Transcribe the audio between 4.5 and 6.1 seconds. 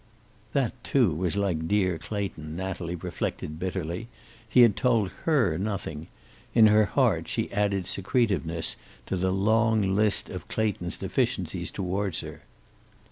had told her nothing.